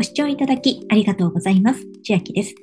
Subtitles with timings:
[0.00, 1.86] ご視聴いただきありがとうございます。
[2.02, 2.54] 千秋です。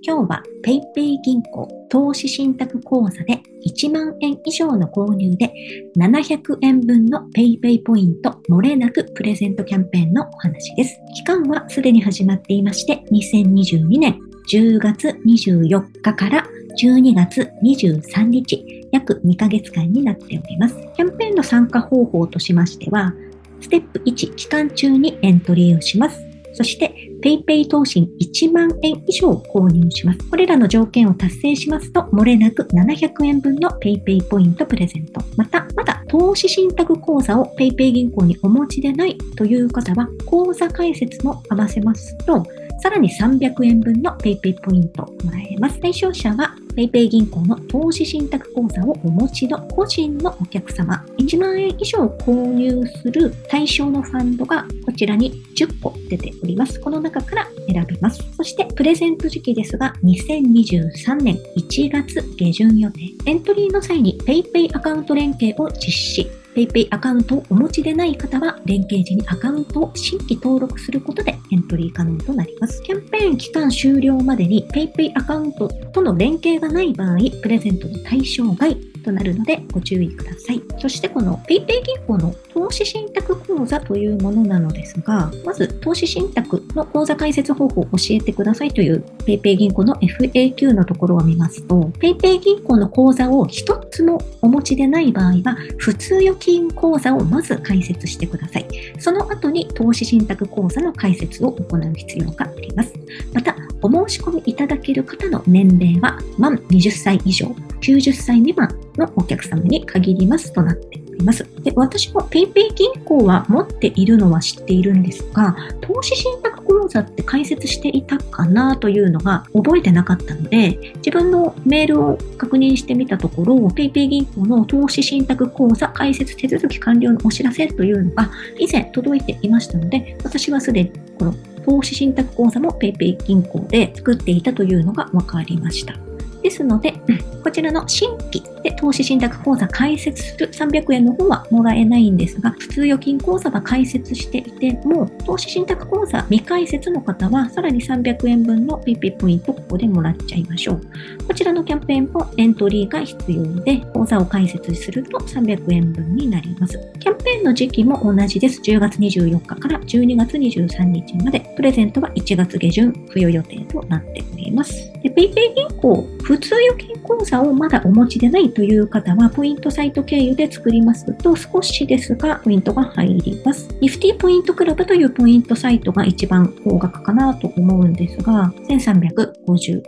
[0.00, 5.52] 今日は PayPay 銀行投資信託口座で1万円以上の購入で
[5.98, 10.98] 700円分の PayPay ポイント漏れなくプレゼントキャンペーンのお話です。
[11.14, 14.18] 期間はすでに始まっていまして2022年
[14.50, 16.46] 10月24日から
[16.82, 20.74] 12月23日約2ヶ月間になっております。
[20.96, 23.12] キャンペーンの参加方法としましては
[23.60, 26.27] ステップ1、期間中にエントリーをします。
[26.58, 30.18] そして、PayPay 投信1万円以上購入します。
[30.28, 35.20] これらの条件を達成しますと、漏れなく700円分の PayPay ポイントプレゼント。
[35.36, 42.44] また、まだ投資信託口座を PayPay 銀行にお持ちでないという方は、口座開設も合わせますと、
[42.80, 45.80] さらに300円分の PayPay ポイントもらえます。
[45.80, 56.80] 対象者は PayPay 銀行の投資信託口座をお持ちの個人のお客様、1万円以上購入する対象のファンドがこちらに10個出ております。
[56.80, 58.22] この中から選べます。
[58.36, 63.00] そしてプレゼント時期ですが、2023年1月下旬予定。
[63.26, 66.37] エントリーの際に PayPay アカウント連携を実施。
[66.58, 72.82] PayPay アカウントをお持ちでない方は、連携時にアカウントを新規登録することでエントリー可能となります。
[72.82, 80.62] キャンペーン期間終了までに PayPay アカウントとの連携がない場合、プレゼントの対象外となるのでご注意ください。
[80.78, 98.66] そしてこの PayPay 銀行の投資信託口座というものなのですが、まず投資信託の口座開設方法を教えてくださいという PayPay 銀行の FAQ のところを見ますと、PayPay 銀行の口座を一つもお持ちでない場合は、普通預金口座をまず開設してください。
[98.98, 102.92] その後に投資信託口座の開設を行う必要があります。
[103.32, 111.46] また、お申し込みいただける方の年齢は満20歳以上、90歳未満のお客様に限りますとなっています。
[111.62, 131.34] で私も PayPay 銀行は持っているのは知っているんですが、投資信託口座って開設していたかなというのが覚えてなかったので、自分のメールを確認してみたところ、PayPay 銀行の投資信託口座開設手続き完了のお知らせというのが以前届いていましたので、私はすでにこの
[131.64, 136.07] 投資信託口座も PayPay 銀行で作っていたというのが分かりました。
[136.42, 136.94] ですので、
[137.42, 150.80] こちらの新規で投資信託口座開設する300円の方はもらえないんですが、普通預金口座は開設していても、投資信託口座未開設の方は、さらに300円分の PP ポイントをここでもらっちゃいましょう。
[151.26, 156.78] こちらのキャンペーンもエントリーが必要で、口座を開設すると300円分になります。
[157.00, 158.60] キンペーンの時期も同じです。
[158.62, 164.90] 10月24日から12月23日まで、プレゼントは1月下旬付与予定となっております。
[165.02, 173.68] で PayPay 銀行、普通預金口座をまだお持ちでないという方は、ポイントサイト経由で作りますと、少しですが、ポイントが入ります。
[173.80, 179.82] ニフティポイントクラブというポイントサイトが一番高額かなと思うんですが、1350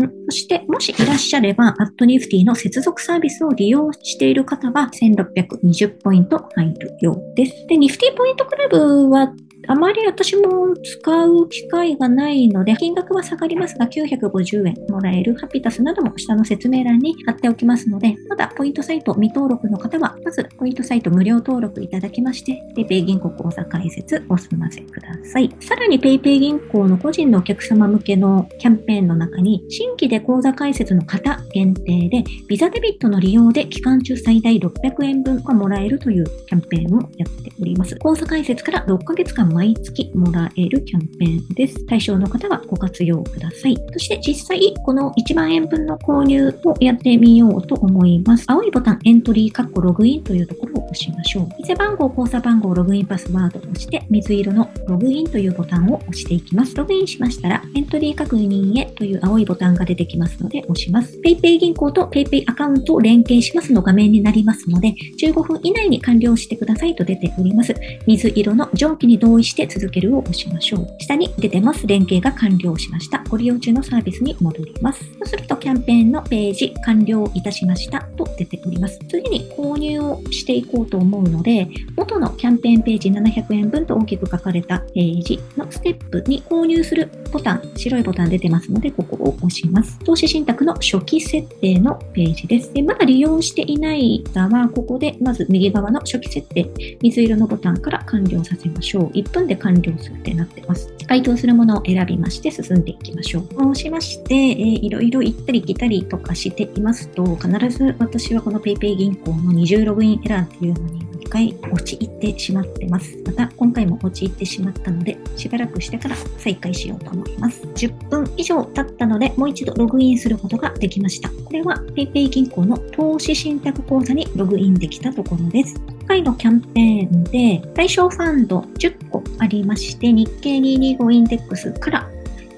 [0.00, 0.13] 円。
[0.28, 7.66] そして、もしいらっしゃれば、アットニフティの接続サービスを利用している方は、1620ポイント入るようです。
[7.68, 9.32] で、ニフティポイントクラブは
[9.66, 25.50] あまり私も使う機会がないので、金額は下がりますが、950円もらえるハピタスなども下の説明欄に貼っておきますので、まだポイントサイト未登録の方は、まずポイントサイト無料登録いただきまして、PayPay 銀行口座開設お済ませください。
[25.60, 37.96] さらに PayPay 銀行の個人のお客様向けのキャンペーンの中に、新規で口座開設の方限定で、ビザデビットの利用で期間中最大600円分がもらえるというキャンペーンをやっております。
[37.96, 41.86] 口座開設から6ヶ月間毎月もらえるキャンペーンです。
[41.86, 43.76] 対象の方はご活用ください。
[43.92, 48.44] そして実際、この1万円分の購入をやってみようと思います。
[48.48, 51.48] 青いボタン、エントリー、カッコログインというところを押しましょう。
[51.58, 56.74] 店番号、口座番号、ログインパスワードとして、水色のログインというボタンを押していきます。
[56.76, 61.18] ログインしましたら、エントリー確認へという青いボタンが出てきますので、押します。
[61.24, 67.74] PayPay 銀行と PayPay アカウントを連携しますの画面になりますので、15分以内に完了してくださいと出ております。
[68.06, 70.86] 水色の上記に同意して続けるを押しましょう。
[70.98, 71.86] 下に出てます。
[71.86, 73.22] 連携が完了しました。
[73.28, 75.04] ご利用中のサービスに戻ります。
[75.04, 78.98] そうするとキャンペーンのページ完了いたしましたと出ております。
[79.08, 89.98] 次に購入をしていこうと思うので、元のキャンペーンページ700円分と大きく書かれたページのステップに購入するボタン、白いボタン出てますので、ここを押します。
[90.00, 92.72] 投資信託の初期設定のページです。
[92.72, 96.70] でまだ利用していない方は、ここでまず右側の初期設定、
[97.02, 99.06] 水色のボタンから完了させましょう。
[99.10, 100.92] 1分で完了するってなってます。
[101.06, 103.48] 該当するものを選びまして進んでいきましょう。
[103.56, 111.04] そうしまして、えー、いろいろ行ったり来たりとかしていますと、必ず私はこの PayPay 銀行の二重ログインエラーっていうのに
[111.34, 113.18] 回陥ってしまってます。
[113.26, 117.62] また今回も陥ってしまったので、しばらくしてから再開しようと思います。
[117.74, 121.28] 10分以上経ったので、もう一度ログインすることができました。
[121.28, 125.74] これは PayPay 銀行の投資信託口座にログインできたところです。
[125.74, 132.10] 今回のキャンペーンで対象ファンド10個ありまして、日経225インデックスから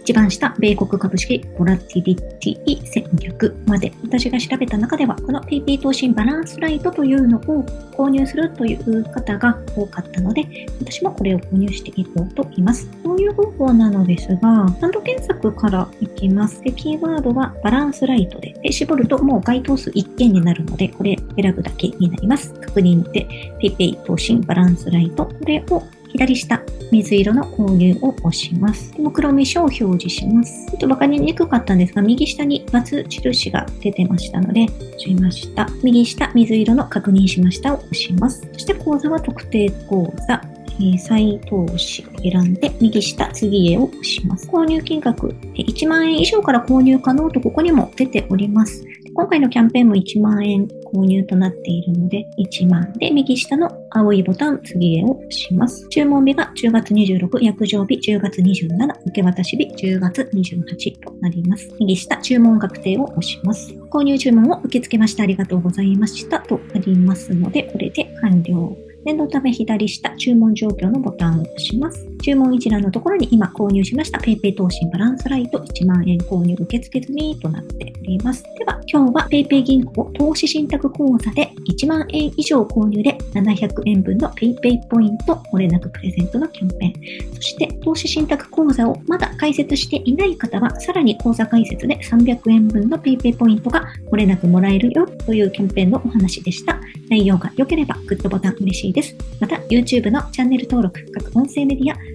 [0.06, 2.81] 一番下、米国株式ボラティリティ
[3.19, 10.47] 1200まで、私が調べた中では、この PP 投資バランスライトというのを購入するという方が多かったので、
[10.79, 12.88] 私もこれを購入していこうと思います。
[13.03, 14.38] こういう方法なのですが、
[14.81, 16.62] ハンド検索からいきます。
[16.62, 22.55] で、キーワードはバランスライトで、で絞るともう該当数1件になるので、これ選ぶだけになります。
[22.61, 23.26] 確認で
[23.61, 25.82] PayPay 投資バランスライト、これを
[26.16, 28.94] 左下、水色の購入を押します。
[28.98, 30.66] 目論見書を表示します。
[30.70, 35.68] ちょっと分かりにくかったんですが、右下に×印が出てましたので、押しました。
[35.84, 38.48] 右下、水色の確認しましたを押します。
[38.54, 40.40] そして口座は特定口座、
[40.81, 44.49] え再投資を選んで、右下、次へを押します。
[44.49, 48.84] 購入金額、1万円以上から購入可能とここにも出ております。
[49.14, 55.88] 今回のキャンペーンも1万円購入となっているので、1万で右下の青いボタン、次へを押します。
[55.88, 58.69] 注文日が10月26、約定日10月27、
[59.06, 61.67] 受け渡し日10月28となります。
[61.81, 63.73] 右下、注文確定を押します。
[63.90, 65.23] 購入注文を受け付けました。
[65.23, 66.40] ありがとうございました。
[66.40, 68.86] となりますので、これで完了。
[69.06, 72.15] 念のため左下、注文状況のボタンを押します。
[72.22, 78.42] 注文一覧のところに今購入しました PayPay 投資バランスライト1万円購入受付済みとなっております。
[78.58, 87.34] では、今日は PayPay 銀行投資信託口座で1万円以上購入で700円分の PayPay ポイント漏れなくプレゼントのキャンペーン。
[87.34, 96.78] そして、投資信託口座をまだ開設していない方は、さらに口座開設で300円分の PayPay ポイントが漏れなくもらえるよというキャンペーンのお話でした。
[97.08, 99.16] 内容が良ければグッドボタン嬉しいです。
[99.40, 101.96] また、YouTube のチャンネル登録、各音声メディア、